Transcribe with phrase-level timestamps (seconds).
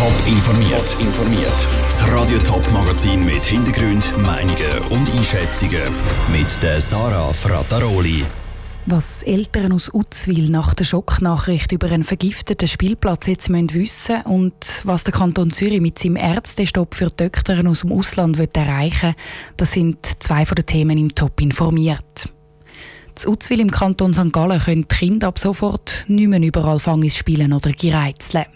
[0.00, 0.96] Top informiert.
[0.98, 1.68] informiert.
[1.84, 5.92] Das Radio Top Magazin mit Hintergrund, Meinungen und Einschätzungen
[6.32, 8.24] mit der Sarah Frataroli.
[8.86, 15.04] Was Eltern aus Utzwil nach der Schocknachricht über einen vergifteten Spielplatz jetzt müssen und was
[15.04, 19.14] der Kanton Zürich mit seinem Ärztestopp für Doktoren aus dem Ausland erreichen
[19.58, 22.32] das sind zwei von den Themen im Top informiert.
[23.14, 24.32] Zu Utzwil im Kanton St.
[24.32, 28.46] Gallen können die Kinder ab sofort nicht mehr überall Fangis spielen oder gereizeln.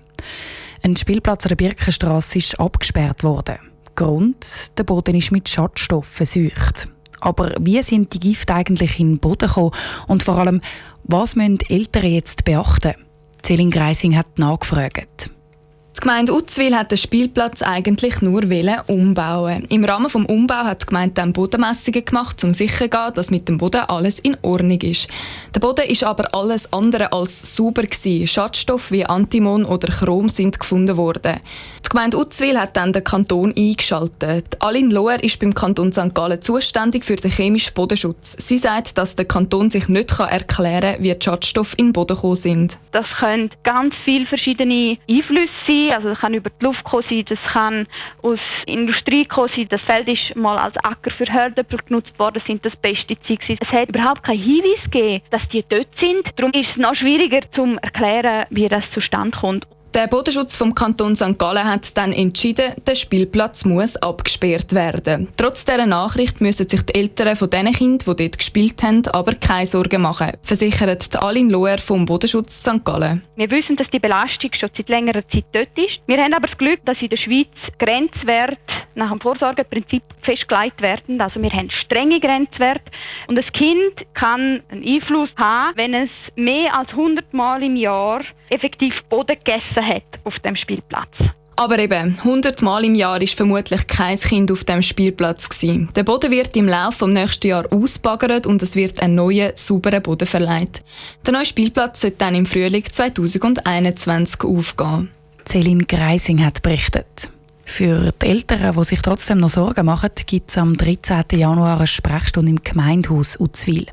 [0.84, 3.56] Ein Spielplatz an der Birkenstrasse ist abgesperrt worden.
[3.94, 4.46] Grund:
[4.76, 6.88] der Boden ist mit Schadstoffen verseucht.
[7.20, 9.70] Aber wie sind die Gifte eigentlich in den Boden gekommen?
[10.08, 10.60] Und vor allem,
[11.04, 12.92] was müssen Eltern jetzt beachten?
[13.42, 15.30] Celine Greising hat nachgefragt.
[15.96, 18.42] Die Gemeinde Utzwil hat den Spielplatz eigentlich nur
[18.88, 19.64] umbauen.
[19.68, 23.30] Im Rahmen des Umbaus hat die Gemeinde dann Bodenmessungen gemacht, um sicher zu gehen, dass
[23.30, 25.06] mit dem Boden alles in Ordnung ist.
[25.54, 28.26] Der Boden ist aber alles andere als sauber gewesen.
[28.26, 31.40] Schadstoffe wie Antimon oder Chrom sind gefunden worden.
[31.84, 34.56] Die Gemeinde Utzwil hat dann den Kanton eingeschaltet.
[34.60, 36.12] Aline Lohr ist beim Kanton St.
[36.12, 38.36] Gallen zuständig für den chemischen Bodenschutz.
[38.38, 42.16] Sie sagt, dass der Kanton sich nicht erklären kann, wie die Schadstoffe in den Boden
[42.16, 42.78] gekommen sind.
[42.90, 45.96] Das können ganz viele verschiedene Einflüsse sein sein.
[45.96, 47.86] Also es kann über die Luft kommen sein, das kann
[48.22, 49.66] aus Industrie kommen sein.
[49.68, 53.58] Das Feld ist mal als Acker für Hörnäpfel genutzt worden, sind das Pestizide.
[53.60, 56.30] Es hat überhaupt keinen Hinweis gegeben, dass die dort sind.
[56.36, 59.66] Darum ist es noch schwieriger zu erklären, wie das zustande kommt.
[59.94, 61.38] Der Bodenschutz vom Kanton St.
[61.38, 65.28] Gallen hat dann entschieden, der Spielplatz muss abgesperrt werden.
[65.36, 69.36] Trotz dieser Nachricht müssen sich die Eltern von den Kindern, die dort gespielt haben, aber
[69.36, 72.84] keine Sorgen machen, versichert Aline Lohr vom Bodenschutz St.
[72.84, 73.22] Gallen.
[73.36, 76.00] Wir wissen, dass die Belastung schon seit längerer Zeit dort ist.
[76.08, 77.46] Wir haben aber das Glück, dass in der Schweiz
[77.78, 78.58] Grenzwerte
[78.96, 81.20] nach dem Vorsorgeprinzip festgelegt werden.
[81.20, 82.90] Also wir haben strenge Grenzwerte
[83.28, 88.22] und das Kind kann einen Einfluss haben, wenn es mehr als 100 Mal im Jahr
[88.50, 91.08] effektiv Boden gegessen hat auf dem Spielplatz.
[91.56, 95.88] Aber eben, 100 Mal im Jahr ist vermutlich kein Kind auf dem Spielplatz gewesen.
[95.94, 100.00] Der Boden wird im Laufe des nächsten Jahres ausbaggert und es wird ein neuer, sauberer
[100.00, 100.82] Boden verleiht.
[101.24, 105.10] Der neue Spielplatz sollte dann im Frühling 2021 aufgehen.
[105.46, 107.30] Celine Greising hat berichtet.
[107.66, 111.24] Für die Eltern, die sich trotzdem noch Sorgen machen, gibt es am 13.
[111.32, 113.86] Januar eine Sprechstunde im Gemeindehaus Uzwil.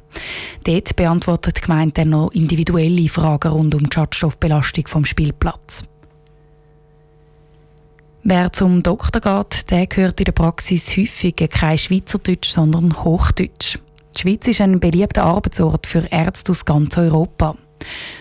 [0.66, 5.86] Dort beantwortet die Gemeinde dann noch individuelle Fragen rund um die Schadstoffbelastung vom Spielplatz.
[8.24, 13.80] Wer zum Doktor geht, der gehört in der Praxis häufig kein Schweizerdeutsch, sondern Hochdeutsch.
[14.16, 17.56] Die Schweiz ist ein beliebter Arbeitsort für Ärzte aus ganz Europa.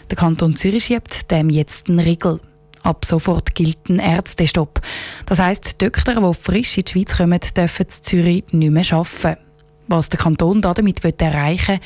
[0.09, 2.41] Der Kanton Zürich schiebt dem jetzt einen Riegel.
[2.83, 4.81] Ab sofort gilt ein Ärztestopp.
[5.27, 9.43] Das heisst, Doktor, die frisch in die Schweiz kommen, dürfen in Zürich nicht mehr arbeiten.
[9.87, 11.81] Was der Kanton damit erreichen will,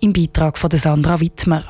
[0.00, 1.64] im Beitrag von Sandra Wittmer.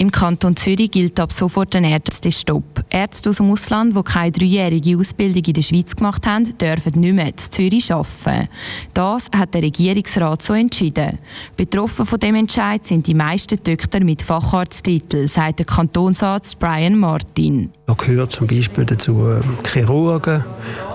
[0.00, 2.84] Im Kanton Zürich gilt ab sofort ein Ärztestopp.
[2.88, 7.14] Ärzte aus dem Ausland, die keine dreijährige Ausbildung in der Schweiz gemacht haben, dürfen nicht
[7.14, 8.48] mehr in Zürich arbeiten.
[8.94, 11.18] Das hat der Regierungsrat so entschieden.
[11.56, 17.72] Betroffen von dem Entscheid sind die meisten Töchter mit Facharzttitel, sagt der Kantonsarzt Brian Martin.
[17.86, 20.44] Da gehört zum Beispiel dazu ähm, Chirurgen,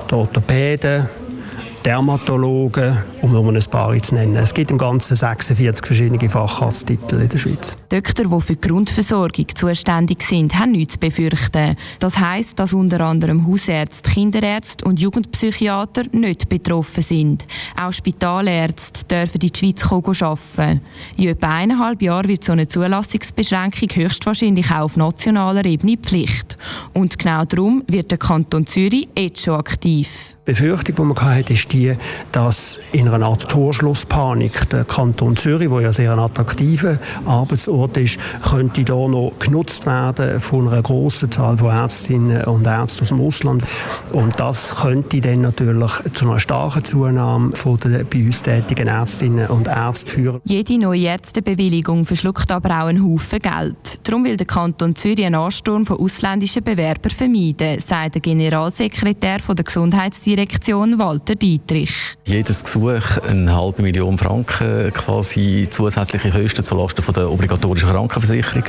[0.09, 1.09] Orthopäden,
[1.85, 4.37] Dermatologen, um nur ein paar zu nennen.
[4.37, 7.75] Es gibt im Ganzen 46 verschiedene Facharzttitel in der Schweiz.
[7.89, 11.75] Doktor, die für die Grundversorgung zuständig sind, haben nichts zu befürchten.
[11.99, 17.45] Das heisst, dass unter anderem Hausärzte, Kinderärzte und Jugendpsychiater nicht betroffen sind.
[17.79, 20.81] Auch Spitalärzte dürfen in die Schweiz arbeiten.
[21.17, 26.57] In etwa eineinhalb Jahren wird so eine Zulassungsbeschränkung höchstwahrscheinlich auch auf nationaler Ebene Pflicht.
[26.93, 30.35] Und genau darum wird der Kanton Zürich jetzt schon aktiv.
[30.45, 31.93] Befürchtung, die man hatte, ist die,
[32.33, 38.19] dass in einer Art Torschlusspanik der Kanton Zürich, wo ja sehr ein attraktiver Arbeitsort ist,
[38.49, 43.21] könnte da noch genutzt werden von einer großen Zahl von Ärztinnen und Ärzten aus dem
[43.21, 43.63] Ausland.
[44.11, 49.47] Und das könnte dann natürlich zu einer starken Zunahme von den bei uns tätigen Ärztinnen
[49.47, 50.41] und Ärzten führen.
[50.43, 54.05] Jede neue Ärztebewilligung verschluckt aber auch einen Haufen Geld.
[54.05, 59.63] Darum will der Kanton Zürich einen Ansturm von ausländischen Bewerbern vermeiden, sagt der Generalsekretär der
[59.63, 61.93] Gesundheitsdirektion Direktion Walter Dietrich.
[62.25, 68.63] Jedes Gesuch eine halbe Million Franken quasi zusätzliche Kosten zulasten von der obligatorischen Krankenversicherung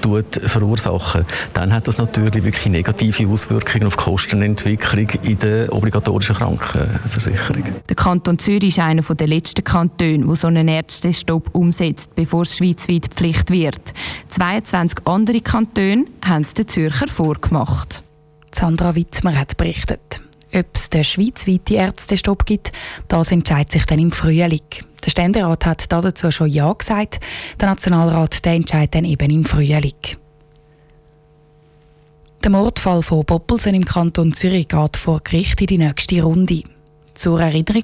[0.00, 6.36] tut verursachen, dann hat das natürlich wirklich negative Auswirkungen auf die Kostenentwicklung in der obligatorischen
[6.36, 7.64] Krankenversicherung.
[7.88, 12.56] Der Kanton Zürich ist einer der letzten Kantone, der so einen Ärztestopp umsetzt, bevor es
[12.56, 13.92] schweizweit Pflicht wird.
[14.28, 18.04] 22 andere Kantone haben es den Zürcher vorgemacht.
[18.54, 20.22] Sandra Witzmer hat berichtet.
[20.54, 22.72] Ob es den schweizweiten Ärztestopp gibt,
[23.08, 24.60] das entscheidet sich dann im Frühling.
[25.04, 27.20] Der Ständerat hat dazu schon Ja gesagt.
[27.60, 29.92] Der Nationalrat der entscheidet dann eben im Frühling.
[32.42, 36.62] Der Mordfall von Poppelsen im Kanton Zürich geht vor Gericht in die nächste Runde.
[37.14, 37.82] Zur Erinnerung,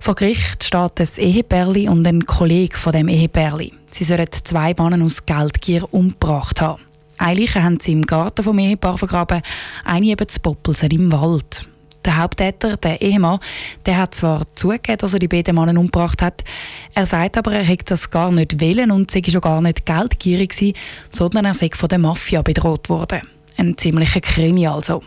[0.00, 3.72] vor Gericht steht ein Ehepärli und ein Kollege von dem Ehepärli.
[3.92, 6.82] Sie sollen zwei Männer aus Geldgier umgebracht haben.
[7.16, 9.42] Eine Leiche haben sie im Garten vom Ehepaar vergraben,
[9.84, 11.68] eine eben zu Poppelsen im Wald.
[12.04, 13.38] Der Haupttäter, der Ehemann,
[13.86, 16.42] der hat zwar zugegeben, dass er die beiden Männer umgebracht hat,
[16.94, 20.50] er sagt aber, er hätte das gar nicht wählen und sei schon gar nicht geldgierig
[20.50, 20.76] gewesen,
[21.12, 23.22] sondern er sei von der Mafia bedroht worden.
[23.56, 25.00] Ein ziemlicher Krimi also.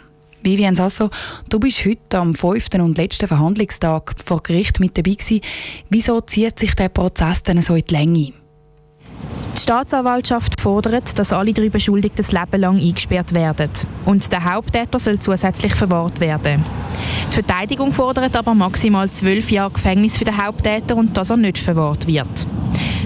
[0.45, 1.09] Vivian Sasso,
[1.49, 5.41] du bist heute am fünften und letzten Verhandlungstag vor Gericht mit dabei gewesen.
[5.89, 8.44] Wieso zieht sich der Prozess denn so in die Länge?
[9.55, 13.69] Die Staatsanwaltschaft fordert, dass alle drei Beschuldigten das Leben lang eingesperrt werden.
[14.03, 16.65] Und der Haupttäter soll zusätzlich verwahrt werden.
[17.29, 21.57] Die Verteidigung fordert aber maximal zwölf Jahre Gefängnis für den Haupttäter und dass er nicht
[21.57, 22.47] verwahrt wird.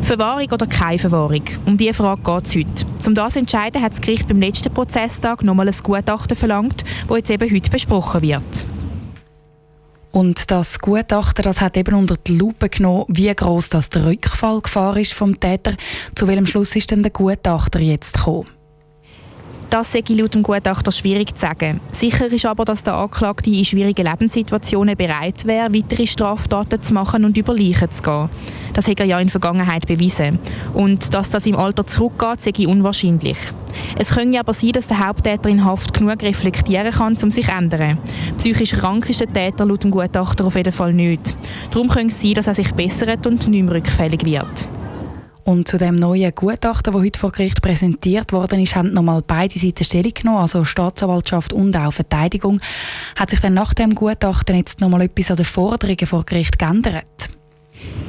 [0.02, 1.44] Verwahrung oder keine Verwahrung?
[1.66, 2.86] Um diese Frage geht es heute.
[3.06, 7.18] Um das zu entscheiden, hat das Gericht beim letzten Prozesstag nochmal ein Gutachten verlangt, das
[7.18, 8.69] jetzt eben heute besprochen wird.
[10.12, 14.98] Und das Gutachten das hat eben unter die Lupe genommen, wie groß das der Rückfallgefahr
[14.98, 15.76] ist vom Täter.
[16.16, 18.59] Zu welchem Schluss ist denn der Gutachter jetzt gekommen?
[19.70, 21.80] Das sei laut dem Gutachter schwierig zu sagen.
[21.92, 27.24] Sicher ist aber, dass der Anklagte in schwierigen Lebenssituationen bereit wäre, weitere Straftaten zu machen
[27.24, 28.30] und über Leichen zu gehen.
[28.74, 30.40] Das hat er ja in der Vergangenheit bewiesen.
[30.74, 33.38] Und dass das im Alter zurückgeht, sei unwahrscheinlich.
[34.00, 37.52] Es könnte aber sein, dass der Haupttäter in Haft genug reflektieren kann, um sich zu
[37.52, 38.00] ändern.
[38.38, 41.36] Psychisch krank ist der Täter laut dem Gutachter auf jeden Fall nicht.
[41.70, 44.68] Darum könnte es sein, dass er sich bessert und nicht mehr rückfällig wird.
[45.50, 49.58] Und zu dem neuen Gutachten, das heute vor Gericht präsentiert worden ist, haben nochmal beide
[49.58, 52.62] Seiten Stellung genommen, also Staatsanwaltschaft und auch Verteidigung.
[53.16, 57.30] Hat sich dann nach dem Gutachten jetzt nochmal etwas an den Forderungen vor Gericht geändert?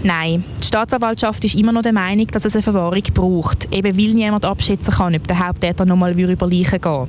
[0.02, 4.12] Nein, die Staatsanwaltschaft ist immer noch der Meinung, dass es eine Verwahrung braucht, eben weil
[4.12, 7.08] niemand abschätzen kann, ob der Haupttäter nochmal über Leichen gehen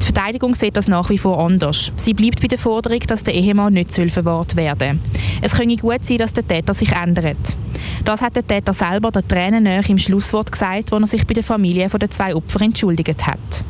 [0.00, 1.92] Die Verteidigung sieht das nach wie vor anders.
[1.96, 5.22] Sie bleibt bei der Forderung, dass der Ehemann nicht verwahrt werden soll.
[5.42, 7.56] Es könnte gut sein, dass der Täter sich ändert.
[8.04, 11.44] Das hat der Täter selber der Tränennähe im Schlusswort gesagt, wo er sich bei der
[11.44, 13.64] Familie der zwei Opfer entschuldigt hat.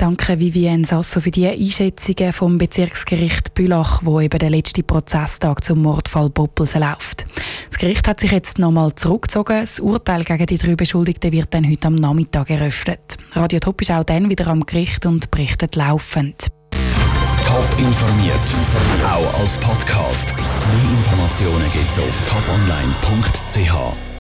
[0.00, 5.82] Danke Vivienne Sasso für die Einschätzungen vom Bezirksgericht Bülach, wo eben der letzte Prozesstag zum
[5.82, 7.26] Mordfall Poppelsen läuft.
[7.68, 9.60] Das Gericht hat sich jetzt nochmal zurückgezogen.
[9.60, 13.18] Das Urteil gegen die drei Beschuldigten wird dann heute am Nachmittag eröffnet.
[13.32, 16.46] Radio Top ist auch dann wieder am Gericht und berichtet laufend.
[17.44, 18.34] Top informiert,
[19.04, 20.32] auch als Podcast.
[20.34, 24.09] Mehr Informationen gibt es auf toponline.ch.